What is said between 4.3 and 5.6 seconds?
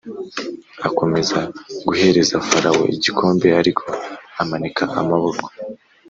amanika amaboko